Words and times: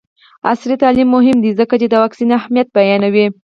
عصري 0.49 0.75
تعلیم 0.83 1.07
مهم 1.15 1.37
دی 1.43 1.51
ځکه 1.59 1.73
چې 1.81 1.87
د 1.89 1.93
واکسین 2.03 2.29
اهمیت 2.39 2.67
بیانوي. 2.75 3.25